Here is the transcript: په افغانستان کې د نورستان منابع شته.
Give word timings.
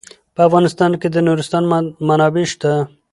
په 0.35 0.41
افغانستان 0.47 0.91
کې 1.01 1.07
د 1.11 1.17
نورستان 1.27 1.63
منابع 2.07 2.45
شته. 2.51 2.71